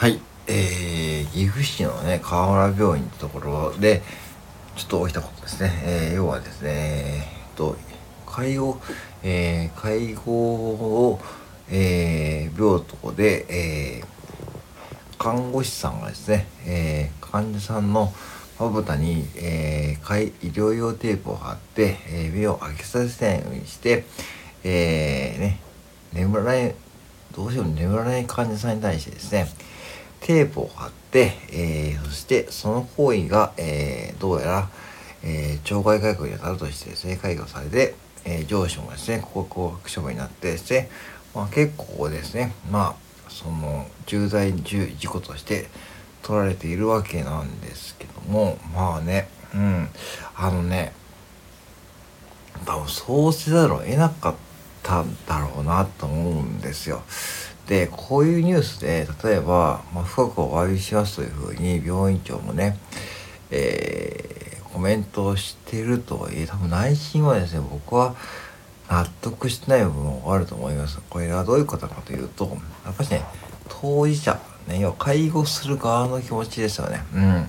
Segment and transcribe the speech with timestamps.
[0.00, 4.00] はい、えー、岐阜市のね、河原病院ってところで、
[4.74, 5.70] ちょっと起きたことですね。
[5.84, 7.20] えー、要はですね、え
[7.52, 7.76] っと、
[8.24, 8.80] 介護、
[9.22, 11.20] えー、介護を、
[11.70, 18.10] えー、病棟で、えー、看護師さんがですね、えー、患者さんの
[18.58, 24.06] まぶたに、えー、医療用テープを貼って、えー目を開けさせないようにして、
[24.64, 25.60] えー、ね、
[26.14, 26.74] 眠らない、
[27.36, 29.46] どうしても眠らない患者さんに対してですね、
[30.20, 34.68] テープを貼って、えーそしてその行為が、えーどうやら、
[35.22, 40.90] えー懲戒解雇に当たるとしてですね、解雇されて、え上司もですね、ここ降格処分になってですね、
[41.34, 45.68] まあ結構ですね、まあ、その、重大事故として
[46.22, 49.88] 取られているわけなんですけども、まあね、うん、
[50.36, 50.92] あのね、
[52.66, 54.34] 多分そうせざるを得なかっ
[54.82, 57.02] たんだろうなと思うんですよ。
[57.70, 62.76] で、こういうニュースで、例えば、まあ、深くお詫びしますというふうに病院長もね、
[63.50, 64.40] えー
[64.72, 68.14] コメントをしてるとはいえ、多分内心はですね、僕は
[68.88, 71.00] 納得してない部分もあると思います。
[71.10, 73.24] これはどういうことかというと、やっぱりね、
[73.68, 77.02] 当事者、ね、要は介護する側の気持ちですよね。
[77.14, 77.48] うん。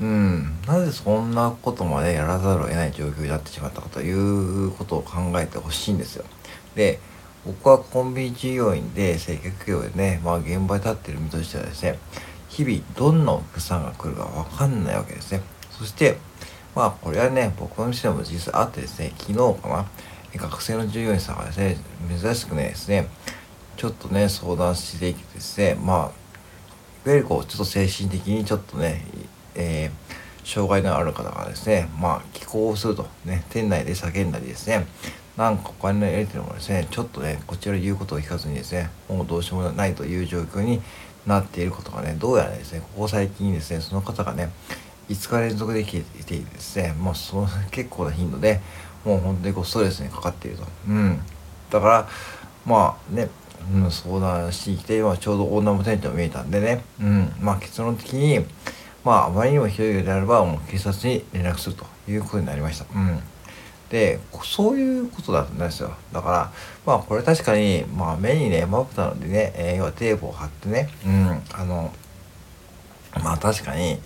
[0.00, 6.24] うん、なぜそんなことまでやらざるを得ない状況になってしまったかということを考えてほしいんですよ。
[6.74, 6.98] で、
[7.44, 11.98] 僕はコンビニ従業員で接客業でね、まあ現場に立っている身としてはですね、
[12.48, 15.42] 日々どんなお客さんが来るかわかんないわけですね。
[15.70, 16.16] そして、
[16.74, 19.86] まあこれはね、僕の店でも実際あってですね、昨日かな、
[20.36, 21.76] 学生の従業員さんがですね、
[22.20, 23.08] 珍しくねですね、
[23.76, 26.10] ちょっとね、相談していてですね、まあ、いわ
[27.06, 29.04] ゆるこう、ちょっと精神的にちょっとね、
[29.54, 34.86] えー障害のある方がですね、まあ、寄稿をすると、ね、店内で叫んだりですね、
[35.36, 40.82] なんかお金のやり取りもですね、ちょっとね、こちら言うことを聞かずにですね、もうどうしようもないという状況に
[41.26, 44.50] なっていることがね、どうやらですね、ここ最近ですね、その方がね、
[45.08, 48.60] 5日連続で来ていてですね、もうその結構な頻度で、
[49.04, 50.64] もう本当にこうストレスにかかっていると。
[50.88, 51.20] うん。
[51.70, 52.08] だから、
[52.66, 53.28] まあね、
[53.72, 58.44] うん、相談してきて、まあ、ちょうど女も店長見えたんでね、うん、まあ結論的に、
[59.04, 62.86] まああまりにもひどいようであれば、もう警察に連絡するということになりました。
[62.94, 63.20] うん。
[63.92, 65.92] で、そういうことだったんですよ。
[66.14, 66.52] だから、
[66.86, 71.92] まあこれ確かに、まあ目にね、まぶたのでね、えー要はテープを貼ってね、うん、あの、
[73.22, 73.98] まあ確かに、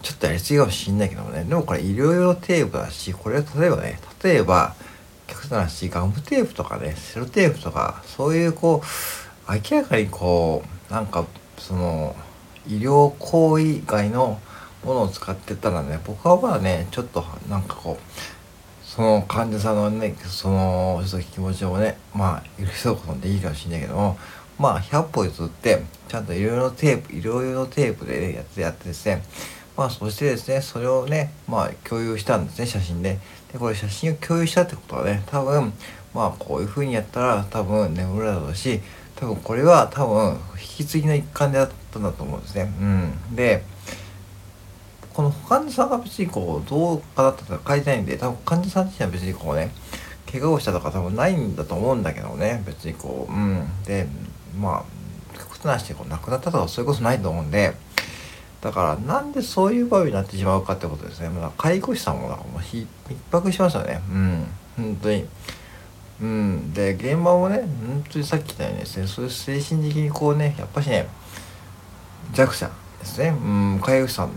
[0.00, 4.76] ちょっとやりすぎかもしんないけどもね、でもこれ医療用テープだし、これは例えばね、例えば、
[5.26, 11.26] 極端な話、ガムテープとかね、セロテープとか、そういうこう、明らかにこう、なんか、
[11.58, 12.14] その、
[12.68, 14.38] 医療行為外の
[14.84, 18.39] ものを使ってたらね、僕はまだね、ちょっとなんかこう、
[19.00, 24.18] その患者さんのね、その、ちょっと気持ちをね、まあ、許すこともできるかもしれないけども、
[24.58, 29.22] まあ、100歩譲って、ちゃんと医療用テープ、医療用のテープで、ね、やってやってですね、
[29.74, 33.18] まあ、そしてですね、それをね、まあ、共有したんですね、写真で。
[33.50, 35.72] で、これ写真を共有したってことはね、多分、
[36.12, 38.82] まあ、こういう風にやったら、多分眠るだろうし、
[39.16, 42.70] 多分これは多分、引き継ぎの一環であったんだと思うんですね。
[42.78, 43.34] うん。
[43.34, 43.64] で、
[45.20, 49.70] この患者さんが別にこう、どうかだったとか書いてないんで、多分患者さん自身は別にこうね、
[50.32, 53.68] 怪我をしたとか多分ないんだと思うんだけどね、別にこう、うん。
[53.84, 54.06] で、
[54.58, 57.74] まあ、極端な話でこう亡くなったとかそういうことないと思うんで、
[58.62, 61.28] だからなんでそういう場合になってしまうかってことですね。
[61.28, 62.86] まあ、介護士さんもなんかもうひ
[63.30, 64.00] 逼迫しましたね。
[64.08, 64.46] うん。
[64.78, 65.26] 本当に。
[66.22, 66.72] うん。
[66.72, 71.08] で、現場もね、本当にさっき言ったようにですね、そういう精神的にこうね、やっぱしね、
[72.32, 72.70] 弱者
[73.00, 73.28] ですね。
[73.28, 74.30] うん、介護士さん。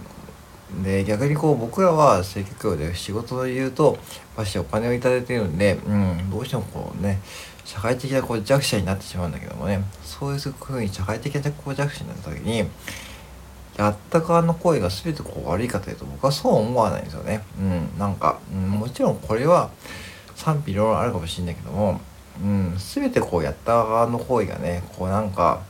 [0.81, 3.95] で、逆にこう僕らは接客業で仕事で言うと、やっ
[4.38, 7.19] ぱしお金をいただいているんで、うん、どうしてもこうね、
[7.66, 12.67] 社会的なこう弱者になってしまうんだけどもね、そういうふうに社会的なこう弱者になった時に、
[13.78, 17.44] やった側の行為が全てこう悪いかというと僕はそう思わないんですよね。
[17.57, 19.72] うん、なんか、うん、もちろんこれは
[20.35, 22.00] 賛否両論あるかもしれないけども、
[22.41, 25.62] うん、全てこうやった側の行為がね、こうなんか、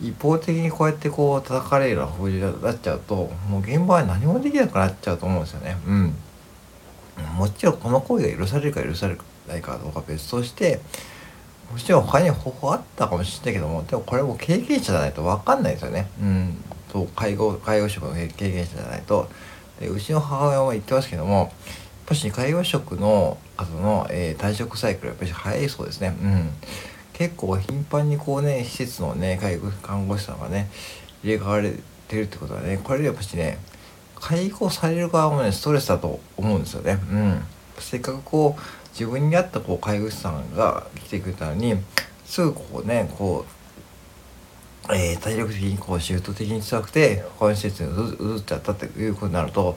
[0.00, 5.76] 一方的にこうやってこう叩かれるような風になっちゃうと、もう現場は何もできなくなっちゃうと思うんですよね。
[5.86, 6.14] うん。
[7.36, 9.16] もちろんこの行為が許されるか許され
[9.46, 10.80] ないかどうか別として、
[11.70, 16.08] もちろん他に方法あったかもしれないけども、でもこれも経験者じゃないと分かんないですよね。
[16.20, 16.56] うん。
[16.92, 19.28] と介護、介護職の経験者じゃないと。
[19.78, 21.50] で、うちの母親も言ってますけども、やっ
[22.06, 26.16] ぱし介護職の方の、えー退職サイクルはやっぱり早いそうですね。
[26.20, 26.50] うん。
[27.20, 30.70] 結構頻繁にこうね、施設のね、介護、看護師さんがね、
[31.22, 31.74] 入れ替われ
[32.08, 33.58] てるってことはね、これでやっぱしね、
[34.18, 36.98] 介護される側もね、ストレスだと思うんですよね。
[37.12, 37.42] うん。
[37.78, 38.60] せっかくこう、
[38.98, 41.74] 自分に合ったこう介護士さんが来てくれたのに、
[42.24, 43.59] すぐこうね、こう、
[44.88, 49.76] えー体力的にこうシフト的に辛くて他の施設にうずっちゃったっていうことになると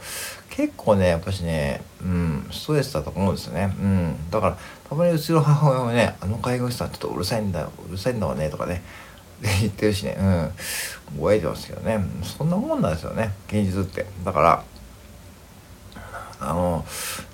[0.50, 3.74] 結構ねやっぱしねうんストレスだと思うんですよね。
[3.80, 4.30] うん。
[4.30, 4.58] だから
[4.90, 8.82] たまにうちの母親もねあの介護士さんちょっとうるさいんだようるさいんだわねとかね
[9.62, 10.16] 言ってるしね。
[10.20, 10.52] うん。
[11.18, 12.00] 覚えてますけどね。
[12.24, 14.06] そんなもんなんですよね現実って。
[14.24, 14.64] だから
[16.40, 16.86] あの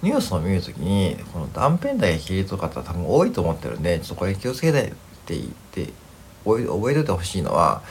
[0.01, 4.91] ニュースを見るときにこの断片だけ切りとかって多分多いと思ってるんでちょっとこれ気をつけてっ
[5.25, 5.91] て言って
[6.43, 7.81] 覚え覚えておいてほしいのは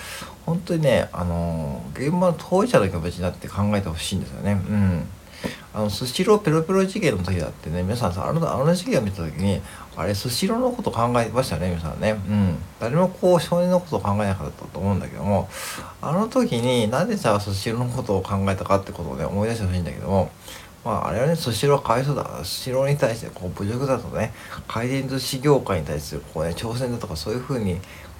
[0.46, 4.52] 本当にねあの現場の当事者の気持ちになって考えてほしいんですよね。
[4.52, 5.06] うん。
[5.72, 9.60] あのスシローペロペロ事件の時だってね皆さんあのあの事件を見た時に
[9.96, 12.12] あれスシローのこと考えましたね皆さんね。
[12.12, 12.58] うん。
[12.80, 15.48] 誰もこう少年のことを考えなかったと思うんだけども
[16.00, 20.30] あの時になぜじゃあスシローのことを考えたかってことをね思い出してほしいんだけども
[20.84, 22.42] まあ、あれはね、スシローはかわいそうだ。
[22.44, 24.32] スシローに対して、こう、侮辱だとね、
[24.66, 27.78] 回転寿司業界に対する、こうね、挑戦だとか、そういうふうに、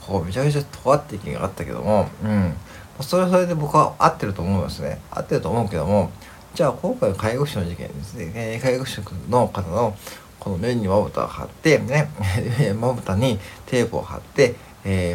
[0.08, 2.55] こう、めちゃめちゃ尖って意見があったけども、うん。
[3.02, 5.00] それはそれで僕は合ってると思うんですね。
[5.10, 6.10] 合ってると思うけども、
[6.55, 9.94] じゃあ今回の介護士の事件ですね、えー、介護士の方の、
[10.40, 12.08] この目にまぶたを貼って、ね、
[12.81, 14.55] まぶたにテープを貼って、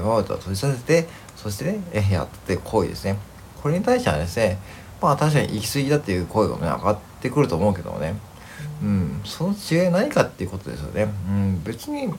[0.01, 3.17] まぶたを閉じさせて、そしてね、えー、やって行為ですね。
[3.61, 4.59] これに対してはですね、
[5.01, 8.15] まあ確かに行き過ぎだっていう声がね、上がってくると思うけどもね。
[8.81, 11.07] うん、その違い何かっていうことですよね。
[11.27, 12.13] うん、別に、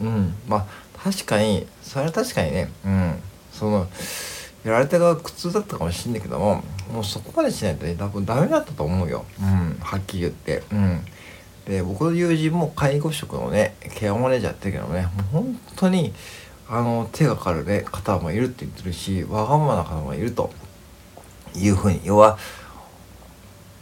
[0.00, 0.66] うん、まあ
[1.02, 3.14] 確かに、それは確かにね、うん、
[3.52, 3.86] その、
[4.64, 6.62] やられた側苦痛だったかもしんないけども、
[6.92, 9.24] もうそこまでしないとね、多分ダメだったと思うよ。
[9.40, 10.62] うん、はっきり言って。
[10.72, 11.04] うん。
[11.66, 16.12] で、僕の友人も介護職のね、ケアマネージャーってるけどね、もう本当に、
[16.68, 20.50] あの、手がかかるね、方もいるって言ってるし、わがままな方もいると。
[21.54, 22.38] いうふうに要は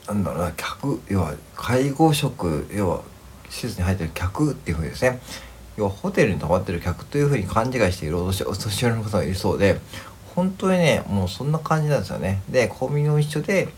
[0.06, 3.02] なんだろうな客要は介護職要は
[3.50, 5.20] 施設に入ってる客っていうふうにですね
[5.78, 9.78] 要はホテルに泊まってる客というふうに勘違いしているお年寄りの方がいるそうで
[10.34, 12.42] 本当にねもうそんな感じなんですよね。
[12.50, 13.68] でコンビニも一緒で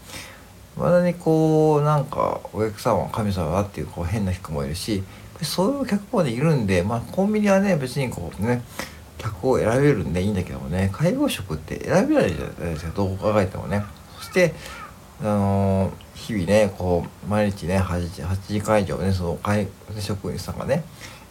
[0.79, 5.03] まだにこうなんかお客様は神様だっていうこう変な人もいるし
[5.43, 8.63] そういう客もいるんでまあコンビニはね別にこうね
[9.19, 12.93] 客を選べるんでいいんだけどもね介護職って選べないじゃないですか。
[12.95, 13.85] どう考えてもね。
[14.19, 14.55] そして
[15.21, 20.83] あのー、日々ねこう毎日ね8時 ,8 時間以上ねその介護職員さんがね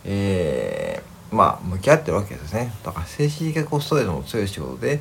[0.05, 2.73] えー、まあ向き合ってるわけですね。
[2.83, 4.99] だから精神的ストレスも強い仕事で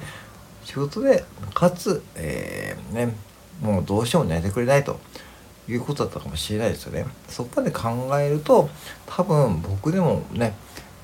[0.65, 1.25] 仕事で
[1.55, 3.15] かつ、えー、ね
[3.61, 4.99] もうどうしても寝てくれないと。
[5.71, 7.05] いうことだったかもしれないですよね。
[7.29, 8.71] そこまで考えると
[9.05, 10.55] 多分僕でもね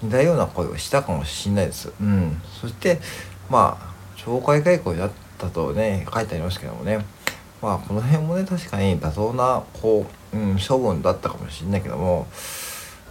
[0.05, 1.93] 似たような声をしたかもしれないです。
[2.01, 2.41] うん。
[2.61, 3.01] そして、
[3.51, 7.05] まあ、懲戒解雇になったとね、書いてありますけどもね、
[7.63, 12.27] まあ、この辺もね、確かに妥当な、こう、うん、処分だったかもしれないけども、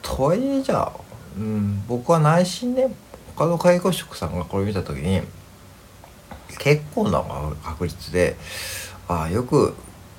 [0.04, 0.94] とはいえじゃあ、
[1.36, 2.94] うん、僕は内心ね、
[3.36, 5.22] 他の介護職さんがこれ見た時に、
[6.60, 7.24] 結構な
[7.64, 8.36] 確率で、
[9.08, 9.74] ああ、よく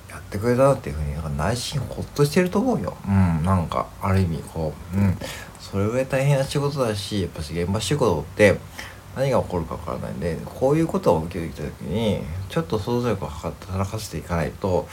[0.09, 2.97] やってくれたなっていうふうに内心ほっとしてると思うよ。
[3.07, 5.17] うん、なんか、ある意味、こう、うん。
[5.75, 8.55] それぐらい大変な仕事だしやっぱし現場仕事って
[9.15, 14.87] 何が起こるかわからないんでこういうことを受けてきた時にちょっと想像力を働かせていかないと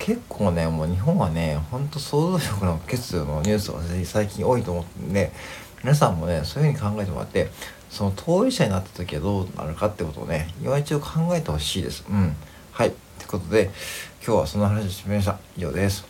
[0.00, 5.30] 結構ねもう日本はねほんと想像力の欠如のニュースが最近多いと思ってんで
[5.84, 7.48] 皆さんもねそういうふうに考えてもらって
[7.90, 12.04] その当事者になった時はどうなるかってことをね今一度考えてほしいです。
[12.08, 12.34] うん。
[12.72, 12.88] はい。
[12.88, 13.70] ってことで
[14.24, 15.38] 今日はその話をしてみました。
[15.56, 16.09] 以上です。